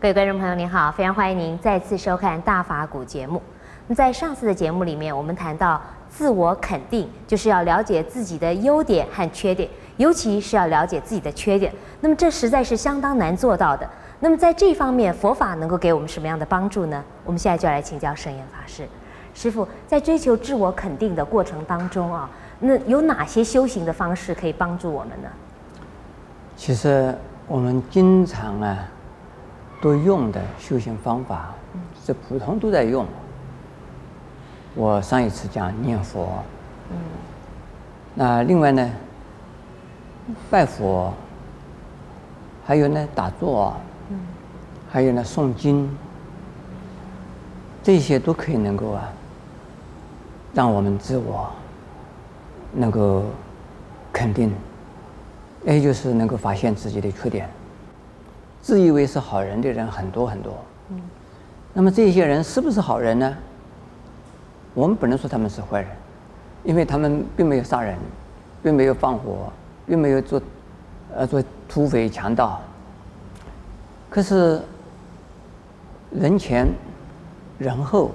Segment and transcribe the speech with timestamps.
[0.00, 3.42] 各位观众朋友，您好，非常欢迎您再次收看《大法古》节目。
[3.86, 5.78] 那在上次的节目里面，我们谈到
[6.08, 11.70] 自我肯定，就是要了解自己的优点和缺点，尤其是要了解自己的缺点。
[12.00, 13.86] 那么这实在是相当难做到的。
[14.20, 17.04] 那么在这方面，佛法能够给我们什么样的帮助呢？
[17.26, 18.88] 我们现在就要来请教圣严法师。
[19.34, 22.26] 师傅，在追求自我肯定的过程当中啊，
[22.60, 25.28] 那有哪些修行的方式可以帮助我们呢？
[26.56, 27.14] 其实
[27.46, 28.78] 我们经常啊
[29.80, 31.54] 都用的修行方法，
[32.04, 33.06] 是普通都在用。
[34.74, 36.42] 我上一次讲念佛，
[36.90, 36.96] 嗯，
[38.14, 38.90] 那另外呢，
[40.50, 41.12] 拜佛，
[42.64, 43.74] 还有呢打坐。
[44.92, 45.88] 还有呢，诵经，
[47.80, 49.08] 这些都可以能够啊，
[50.52, 51.48] 让我们自我
[52.72, 53.22] 能够
[54.12, 54.52] 肯定，
[55.64, 57.48] 也就是能够发现自己的缺点。
[58.60, 60.56] 自以为是好人的人很多很多，
[60.90, 61.00] 嗯，
[61.72, 63.36] 那么这些人是不是好人呢？
[64.74, 65.90] 我们不能说他们是坏人，
[66.64, 67.96] 因为他们并没有杀人，
[68.62, 69.52] 并没有放火，
[69.86, 70.42] 并没有做
[71.16, 72.60] 呃做土匪强盗，
[74.08, 74.60] 可是。
[76.12, 76.66] 人前、
[77.56, 78.10] 人后，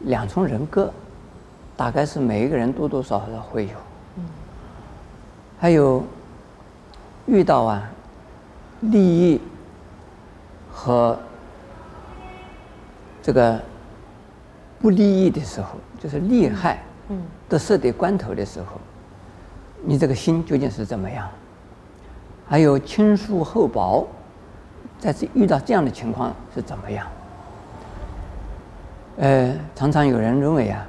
[0.00, 0.92] 两重人格，
[1.76, 3.72] 大概是每一个人多多少少会有。
[5.56, 6.02] 还有
[7.26, 7.88] 遇到啊
[8.80, 9.40] 利益
[10.70, 11.18] 和
[13.22, 13.60] 这个
[14.80, 16.82] 不利益的时候，就是利害
[17.48, 18.80] 得失的关头的时候，
[19.84, 21.28] 你这个心究竟是怎么样？
[22.48, 24.06] 还有亲疏厚薄。
[24.98, 27.06] 在这遇到这样的情况是怎么样？
[29.18, 30.86] 呃，常常有人认为啊，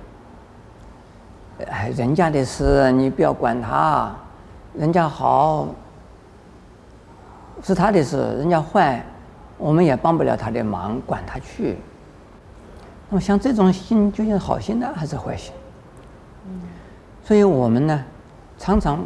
[1.69, 4.15] 哎，人家的事你不要管他，
[4.73, 5.67] 人家好
[7.63, 9.05] 是他的事，人家坏，
[9.57, 11.77] 我们也帮不了他的忙，管他去。
[13.09, 15.53] 那么像这种心究竟是好心呢，还是坏心？
[17.23, 18.03] 所以我们呢，
[18.57, 19.03] 常常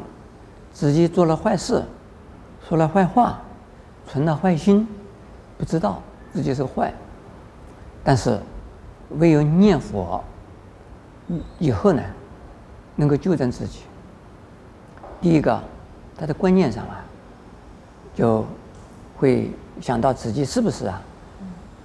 [0.71, 1.83] 自己做了坏事，
[2.67, 3.39] 说了坏话。
[4.07, 4.85] 存了坏心，
[5.57, 6.01] 不知道
[6.33, 6.93] 自己是坏，
[8.03, 8.37] 但是
[9.19, 10.21] 唯有念佛
[11.57, 12.03] 以后呢，
[12.97, 13.83] 能够纠正自己。
[15.21, 15.57] 第一个，
[16.17, 17.05] 他的观念上啊，
[18.15, 18.45] 就
[19.17, 19.51] 会
[19.81, 21.01] 想到自己是不是啊，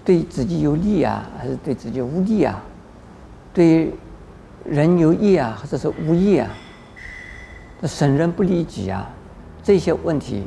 [0.05, 2.63] 对自己有利啊，还是对自己无利啊？
[3.53, 3.93] 对
[4.65, 6.49] 人有益啊，或者是无益啊？
[7.81, 9.09] 这损人不利己啊，
[9.63, 10.45] 这些问题。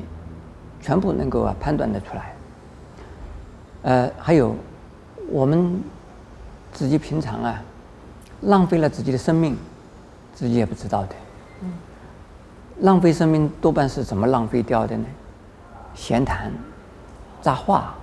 [0.82, 2.34] 全部能够啊判断得出来。
[3.82, 4.56] 呃，还有
[5.30, 5.78] 我们
[6.72, 7.62] 自己平常啊，
[8.44, 9.58] 浪费了自己的生命，
[10.34, 11.10] 自己也不知道的。
[11.64, 11.74] 嗯。
[12.80, 15.06] 浪费生命多半是怎么浪费掉的呢？
[15.94, 16.52] 闲谈、
[17.42, 17.96] 杂话、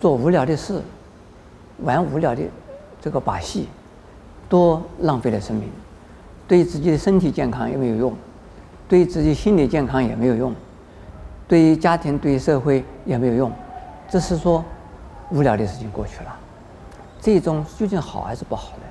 [0.00, 0.82] 做无聊的事、
[1.82, 2.42] 玩无聊的
[3.00, 3.68] 这个把戏，
[4.48, 5.68] 多浪费了生命。
[6.46, 8.14] 对自己的身体健康也没有用，
[8.88, 10.54] 对自己心理健康也没有用。
[11.46, 13.52] 对于家庭、对于社会也没有用，
[14.08, 14.64] 只是说
[15.30, 16.36] 无聊的事情过去了。
[17.20, 18.84] 这种究竟好还是不好呢？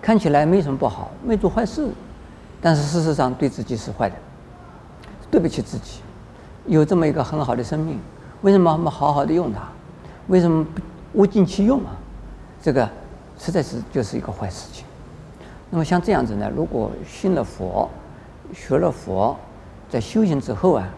[0.00, 1.88] 看起来没什么不好，没做坏事，
[2.60, 4.16] 但是事实上对自己是坏的，
[5.30, 6.00] 对不起自己。
[6.66, 7.98] 有这么一个很好的生命，
[8.42, 9.60] 为什么我们好好的用它？
[10.28, 11.96] 为什么不物尽其用啊？
[12.62, 12.88] 这个
[13.38, 14.84] 实在是就是一个坏事情。
[15.70, 17.88] 那么像这样子呢，如果信了佛，
[18.52, 19.36] 学了佛，
[19.88, 20.88] 在修行之后啊。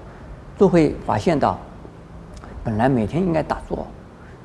[0.56, 1.58] 都会发现到，
[2.62, 3.84] 本来每天应该打坐，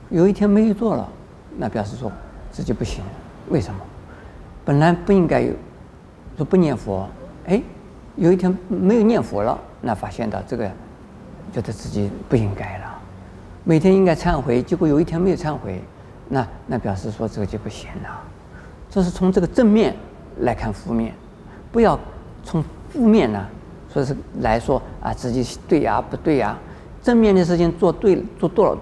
[0.10, 1.08] 有一天没有做了，
[1.56, 2.12] 那表示说
[2.52, 3.04] 自己不行。
[3.50, 3.80] 为什么？
[4.66, 5.54] 本来不应该有，
[6.36, 7.08] 说不念佛，
[7.46, 7.62] 哎，
[8.16, 10.68] 有一天没有念佛了，那发现到这个，
[11.52, 13.00] 觉得自己不应该了。
[13.64, 15.82] 每天应该忏悔，结果有一天没有忏悔，
[16.28, 18.22] 那那表示说这个就不行了。
[18.90, 19.96] 这是从这个正面
[20.40, 21.14] 来看负面，
[21.72, 22.00] 不要
[22.44, 23.46] 从负面呢。
[23.92, 26.56] 说是来说啊，自己对呀，不对呀？
[27.02, 28.78] 正面的事情做对，做多了，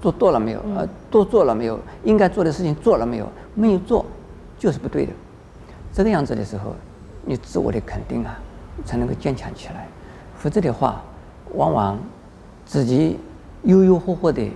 [0.00, 0.64] 做多了没有？
[0.74, 1.78] 呃，多做了没有？
[2.04, 3.28] 应该做的事情做了没有？
[3.54, 4.06] 没有做，
[4.58, 5.12] 就是不对的。
[5.92, 6.74] 这个样子的时候，
[7.22, 8.38] 你自我的肯定啊，
[8.86, 9.86] 才能够坚强起来。
[10.38, 11.02] 否则的话，
[11.54, 11.98] 往往
[12.66, 13.18] 自己
[13.62, 14.50] 悠悠乎乎的、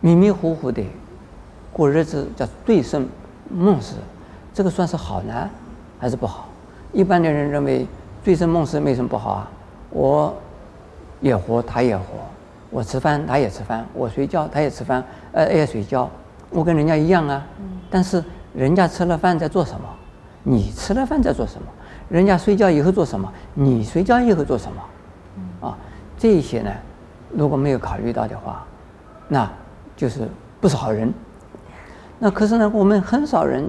[0.00, 0.82] 迷迷糊糊的
[1.72, 3.08] 过日子，叫醉生
[3.50, 3.96] 梦死。
[4.52, 5.50] 这个算是好呢，
[5.98, 6.48] 还是不好？
[6.92, 7.86] 一般的人认为。
[8.24, 9.50] 醉生梦死没什么不好啊，
[9.90, 10.34] 我
[11.20, 12.04] 也活，他也活，
[12.70, 16.10] 我吃饭他也吃饭，我睡觉他也吃饭，呃也睡觉，
[16.50, 17.46] 我跟人家一样啊。
[17.88, 19.88] 但是人家吃了饭在做什么？
[20.42, 21.68] 你吃了饭在做什么？
[22.08, 23.32] 人家睡觉以后做什么？
[23.54, 24.82] 你睡觉以后做什么？
[26.16, 26.72] 啊，这些呢，
[27.30, 28.64] 如果没有考虑到的话，
[29.28, 29.50] 那
[29.96, 30.28] 就是
[30.60, 31.12] 不是好人。
[32.18, 33.68] 那可是呢，我们很少人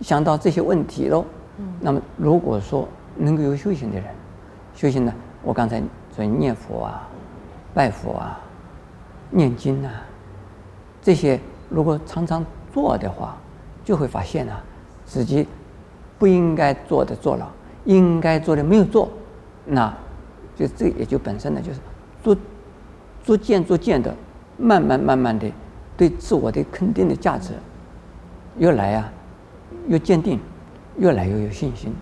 [0.00, 1.24] 想到这些问题喽。
[1.80, 2.86] 那么如果说
[3.16, 4.04] 能够有修行的人，
[4.74, 5.12] 修行呢，
[5.42, 5.82] 我刚才
[6.14, 7.08] 说念佛啊、
[7.72, 8.38] 拜佛啊、
[9.30, 9.92] 念经啊，
[11.00, 12.44] 这些如果常常
[12.74, 13.36] 做的话，
[13.84, 14.62] 就会发现啊，
[15.06, 15.46] 自己
[16.18, 17.50] 不应该做的做了，
[17.84, 19.08] 应该做的没有做，
[19.64, 19.92] 那
[20.56, 21.78] 就这也就本身呢，就是
[22.24, 22.36] 逐
[23.24, 24.14] 逐渐逐渐的，
[24.56, 25.50] 慢慢慢慢的，
[25.96, 27.52] 对自我的肯定的价值
[28.56, 29.12] 越来啊
[29.86, 30.40] 越坚定，
[30.96, 31.94] 越来越有信心，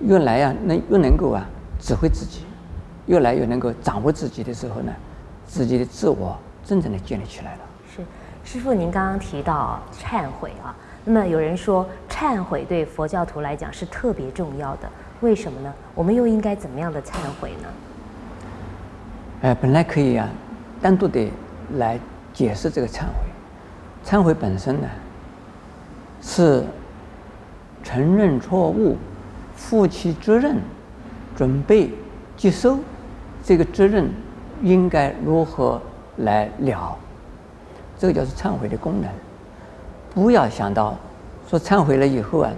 [0.00, 1.44] 越来啊能越能够啊
[1.80, 2.44] 指挥自己，
[3.06, 4.92] 越来越能够掌握自己的时候呢，
[5.44, 7.60] 自己的自我真正的建立起来了。
[7.92, 8.02] 是，
[8.44, 10.74] 师傅，您刚刚提到忏悔啊。
[11.04, 14.88] 那么有人说，忏悔对佛教徒来讲是特别重要的，
[15.20, 15.72] 为什么呢？
[15.94, 17.68] 我们又应该怎么样的忏悔呢？
[19.42, 20.28] 哎，本来可以啊，
[20.80, 21.30] 单独的
[21.76, 21.98] 来
[22.32, 23.28] 解释这个忏悔。
[24.04, 24.88] 忏悔本身呢，
[26.22, 26.64] 是
[27.82, 28.96] 承认错误、
[29.54, 30.56] 负起责任、
[31.36, 31.90] 准备
[32.36, 32.78] 接受
[33.44, 34.10] 这个责任，
[34.62, 35.80] 应该如何
[36.16, 36.96] 来了？
[37.98, 39.10] 这个就是忏悔的功能。
[40.14, 40.96] 不要想到
[41.46, 42.50] 说忏悔了以后啊，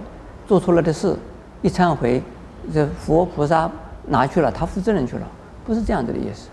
[0.47, 1.15] 做错了的事
[1.61, 2.23] 一忏悔，
[2.71, 3.69] 这佛菩萨
[4.05, 5.27] 拿去了，他负责任去了，
[5.65, 6.49] 不是这样子的意思。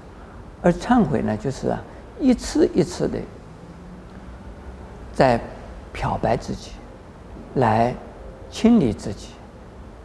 [0.63, 1.75] 而忏悔呢，就是，
[2.19, 3.19] 一次一次的
[5.13, 5.41] 在
[5.93, 6.73] 漂白自己，
[7.55, 7.95] 来
[8.51, 9.29] 清理自己，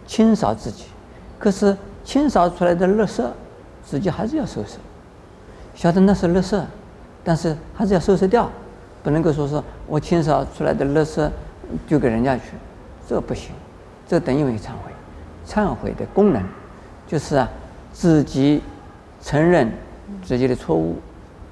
[0.06, 0.86] 清扫自己。
[1.38, 3.24] 可是清扫出来的垃圾，
[3.84, 4.78] 自己还是要收拾。
[5.74, 6.62] 晓得那是垃圾，
[7.24, 8.50] 但是还是要收拾掉。
[9.04, 11.30] 不能够说是我清扫出来的垃圾
[11.88, 12.54] 丢给人家去，
[13.08, 13.52] 这不行，
[14.08, 14.95] 这等于没忏悔。
[15.48, 16.44] 忏悔的功能
[17.08, 17.50] 就是啊，
[17.94, 18.62] 自己
[19.22, 19.72] 承认
[20.24, 20.98] 自己的错误，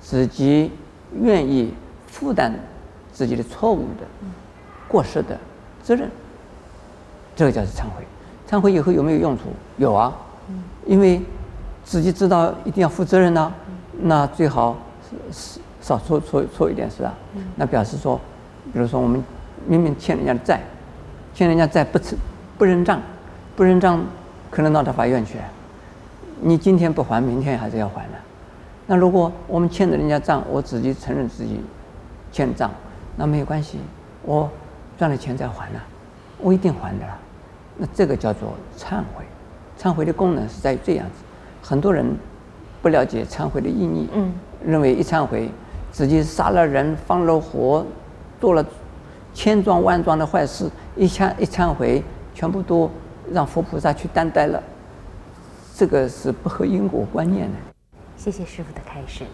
[0.01, 0.72] 自己
[1.19, 1.74] 愿意
[2.07, 2.54] 负担
[3.12, 4.06] 自己的错误的
[4.88, 5.38] 过失的
[5.84, 6.10] 责任，
[7.36, 8.04] 这个叫做忏悔。
[8.50, 9.44] 忏悔以后有没有用处？
[9.78, 10.13] 有啊，
[10.86, 11.22] 因为
[11.84, 13.54] 自己知道一定要负责任呢，
[14.01, 14.78] 那最好
[15.31, 15.60] 是是。
[15.84, 17.13] 少错错错一点是吧？
[17.57, 18.18] 那表示说，
[18.72, 19.22] 比如说我们
[19.68, 20.62] 明明欠人家的债，
[21.34, 22.18] 欠人家债不承
[22.57, 23.01] 不认账，
[23.56, 24.04] 不认账
[24.50, 25.38] 可能闹到法院去。
[26.42, 28.12] 你今天不还，明天还是要还的。
[28.88, 31.62] 那如果我们欠着人家账，我自己承认自己
[32.32, 32.70] 欠账，
[33.16, 33.80] 那没有关系，
[34.24, 34.50] 我
[34.98, 35.80] 赚了钱再还呢，
[36.40, 37.06] 我一定还的。
[37.78, 39.24] 那这个叫做忏悔，
[39.80, 41.24] 忏悔的功能是在于这样子。
[41.62, 42.06] 很多人
[42.82, 44.34] 不了解忏悔的意义，嗯，
[44.66, 45.50] 认为一忏悔。
[45.92, 47.86] 自己杀了人，放了火，
[48.42, 48.66] 做了
[49.32, 52.04] 千桩万桩的坏事，一忏一忏悔，
[52.34, 52.90] 全部都
[53.33, 54.62] 让佛菩萨去担待了。
[55.75, 57.57] 这个是不合因果观念的。
[58.15, 59.25] 谢谢师傅的开示。